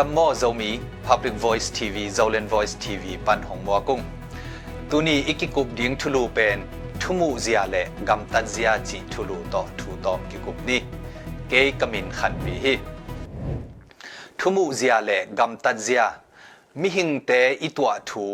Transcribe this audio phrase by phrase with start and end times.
[0.00, 0.70] ดัมโมโซมี
[1.06, 4.00] พาวบิ Public Voice TV z o l a n Voice วีปันหงมัวกุ้ง
[4.90, 6.58] ตัวนี้อิกิกุบดิ้งทุลูเป็น
[7.00, 10.80] ทุมูเซียเล่กำตันเซียจีทุลูต่อทูตอมกิกุบนี้
[11.48, 12.74] เกย์กมินขันบีฮี
[14.38, 16.02] ทุมูเซียเล่กำตันเซีย
[16.80, 17.30] มิหิงเต
[17.62, 18.26] อิตัวทู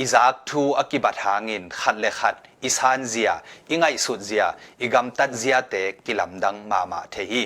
[0.00, 3.30] อิจากทูอกิบัตหางินขันเลขัดอิสานเซีย
[3.70, 4.44] อิงไอสุดเซีย
[4.80, 7.42] อิกำตันเซียเตกิลำดังมามาเทฮี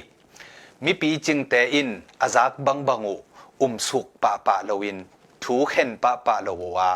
[0.84, 1.88] มิปีจิงเตอิน
[2.22, 3.16] อาจากบังบังอู
[3.60, 4.98] อุ้มสุกปะปะลวิน
[5.42, 6.90] ถูเข็นปะปะลววา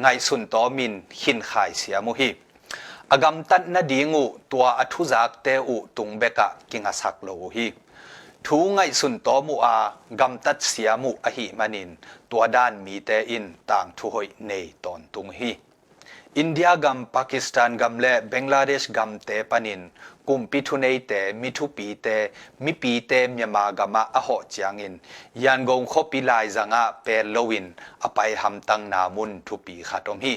[0.00, 2.28] ไงสุนตอมินหินขายเสียมุฮี
[3.10, 7.66] อากำตัดนาดีงูตัวอัฐุจากเตอุตุงเบกะกิงสักโลฮี
[8.46, 9.76] ถูไงสุนตอมูอา
[10.20, 11.90] กำตัดเสียมูอหิมันิน
[12.30, 14.52] ตัวด้านมีเตอินต่างถูหอยใน
[14.84, 15.50] ตอนตุงฮี
[16.38, 19.80] อินเดียกำปากิสถานกำและเบงลาเดชกำเตปนิน
[20.28, 22.06] กุมปิทุเนยเตมิทุปีเต
[22.64, 24.94] มิปีเตมีมากามาอหอจีงอิน
[25.42, 27.66] ยันกงขปิลายจังอาเปรโลวิน
[28.02, 30.34] อไปหำตังนามุนทุปีขัดอมฮี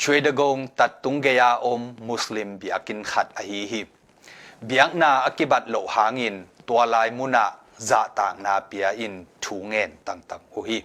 [0.00, 3.80] ช่วยดกงตัดตุงเกียอมมุสลิมเบียกินขัดอหีฮี
[4.66, 6.34] เบียงนาอกิบัตโลหางิน
[6.68, 7.46] ตัวลายมุนะ
[7.88, 9.12] จะต่างนาเปียอิน
[9.44, 10.78] ถูเงินต่างๆอุฮี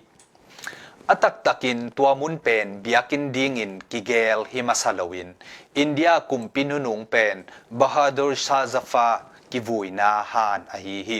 [1.11, 5.35] atak takin tua mun pen biakin dingin kigel himasalawin
[5.75, 11.19] India kumpinu nung pen Bahadur Shah Zafar kivui na han ahi hi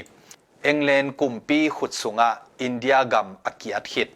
[0.64, 4.10] England kumpi khutsunga India gam akiat hit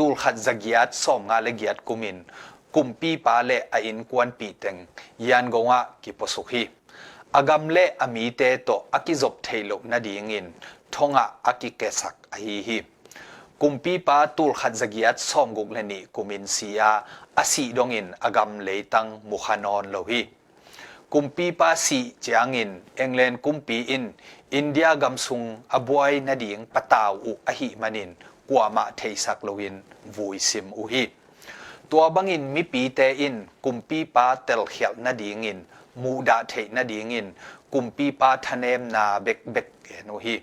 [0.00, 2.24] tul khat zagiat som nga legiat kumin
[2.72, 4.88] kumpi pa le a in kwan pi teng
[5.20, 6.64] yan gonga ki posukhi
[7.36, 10.46] agam le ami te to akizop thailo na dingin
[10.88, 12.78] thonga akikesak ahi hi
[13.58, 17.02] kumpi pa tul khat zagiat som guk le ni kumin sia
[17.34, 20.22] asi dongin agam leitang mukhanon lo hi
[21.10, 22.70] kumpi pa si chiangin
[23.04, 24.04] england kumpi in
[24.50, 28.10] india gamsung abuai na ding pataw u ahi manin
[28.48, 29.82] kwama theisak loin
[30.14, 31.04] vui sim u hi
[31.90, 35.58] tua bangin mi pi te in kumpi pa tel khial na dingin
[36.02, 37.26] mu da thei na dingin
[37.72, 39.66] kumpi pa thanem na bek bek
[40.06, 40.36] no hi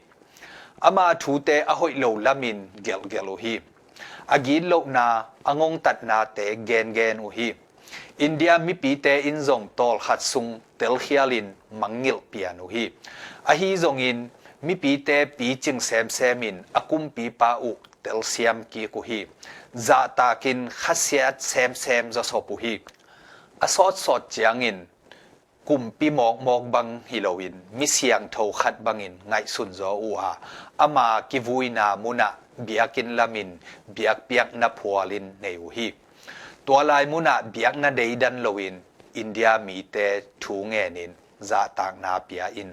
[0.82, 3.60] ama thu te a hoi lo lamin gel gelo hi
[4.28, 7.54] agin lo na angong tat na te gen gen u hi
[8.18, 11.48] India mi pi te in zong tol khat sung tel khialin
[11.80, 12.90] mangil piano hi
[13.44, 14.30] a hi zong in
[14.62, 19.02] mi pi te pi ching sem semin akum pi pa u tel siam ki ku
[19.02, 19.26] hi
[19.74, 22.80] za ta kin khasiat sem sem zo so pu hi
[23.66, 24.88] a sot sot chiang in
[25.68, 30.12] kum pi mok mok bang hilowin mi siang tho khat bangin ngai sun zo u
[30.22, 30.32] ha
[30.86, 32.28] ama ki vui na muna
[32.68, 33.50] biakin lamin
[33.96, 35.88] biak piak na phualin neu hi
[36.68, 38.76] ตัวลายมุนาเบียกนาเดดันโลวิน
[39.18, 40.08] อินเดียมีแต่
[40.44, 41.12] ทูเงนิน
[41.50, 42.64] จาตางนาเปียอิ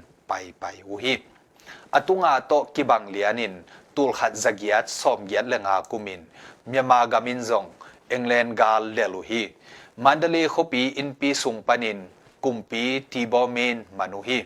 [12.45, 12.83] กุมปี
[13.13, 14.39] ทีบอเมนมานุฮี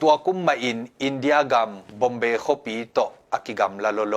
[0.00, 1.70] ตัวกุมมาอินอินเดียกัม
[2.00, 2.98] บอมเบขปีโต
[3.32, 4.16] อากิกัมลาโลโล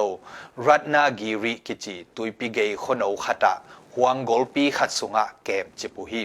[0.65, 3.53] รัตนากีริกิจิตุยปิเกยคนเอาขัตะ
[3.93, 6.23] หวงกอลปีขัดสุงะเกมจิปุฮี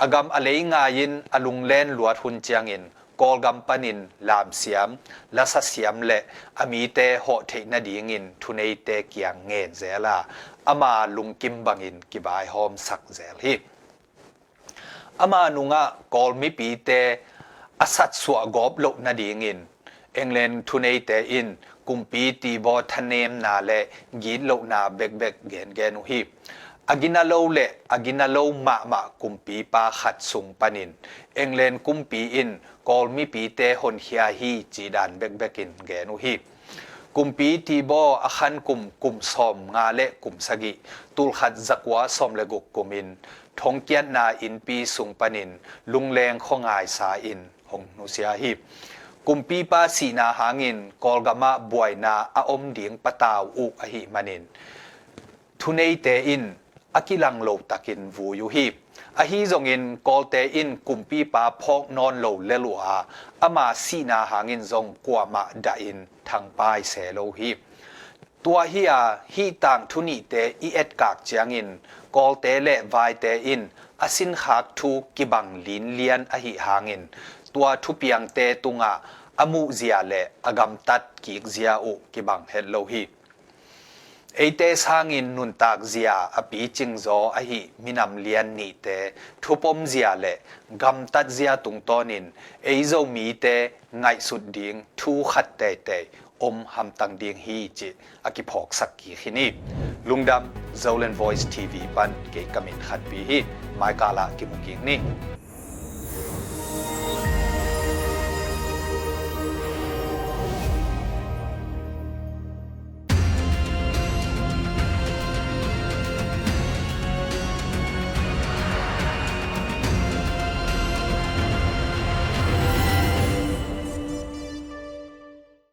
[0.00, 2.82] อากำอเลิงายินอลุงเล่นลวดหุนเจียงอิน
[3.20, 3.98] กอลกัมปนิน
[4.28, 4.88] ลามเสียม
[5.36, 6.18] ลาซาเสียมและ
[6.58, 10.18] อมีเตโฮเทนดีงินทุนเอเตเกียงเงินเซลา
[10.68, 13.54] อามาลุงกิมบังอินกิบายหอมสักเซลฮี
[15.24, 15.82] ama nunga
[16.14, 17.00] kol mi pi te
[17.84, 19.58] asat suwa gop lo na ding in
[20.20, 21.48] englen thunei te in
[21.86, 23.80] kumpi ti bo thanem na le
[24.22, 26.20] gin lo na bek bek gen gen hi
[26.92, 30.90] aginalo le aginalo ma ma kumpi pa khat sung panin
[31.42, 32.50] englen kumpi in
[32.84, 36.34] kol mi pi te hon hia hi chi dan bek bekin genu hi
[37.16, 37.92] กุมปีทีโบ
[38.24, 40.72] อาคันกุมกุมสอมงาเละกุมสกิ
[41.16, 43.06] ตูลขัดจักวาสอมเลกุกกุมิน
[43.60, 45.50] ทงเกียนนาอินปีสุงปนิน
[45.92, 47.40] ลุงแรงข้องายสาอิน
[47.70, 48.58] หงนุเสียหิบ
[49.26, 54.42] กุมปีปาสีนาหางินกอลกามะบวยนาอาอมเดียงปะตาวอุกอหิมานิน
[55.60, 56.44] ทุเนเตอิน
[56.92, 58.66] akilang lo takin vu yu hi
[59.20, 63.04] a hi zong in kolte in kumpi pa phok non lo lelu a
[63.40, 67.54] ama sina hangin zong kwa ma da in thang pai se lo hi
[68.42, 69.00] tua hi a
[69.34, 71.78] hi tang thuni te i et kak chiang in
[72.12, 77.02] kolte le vai te in asin khak thu kibang lin lian a hi hangin
[77.52, 78.92] tua thu piang te tunga
[79.36, 83.06] amu zia le agam tat ki zia u kibang hello hi
[84.36, 87.06] เอเตสังอินนุนตากเสียอปีจิงโซ
[87.36, 88.86] อหิมินำเลียนนี่เต
[89.42, 90.36] ทุปมเสียเละ
[90.82, 92.24] กำตัดเสียตุงตอนิน
[92.64, 93.44] เอโซมีเต
[94.00, 95.90] ไงสุดดิงทูขัดเตเต
[96.42, 97.88] อมหำตังดิงฮีจิ
[98.24, 99.46] อากิพอกสักกีขินี
[100.08, 103.38] ลุงดัำ Zolan Voice วีปันเกกามินขัดปีฮี
[103.76, 104.98] ไมกาละกิมุกิงนี่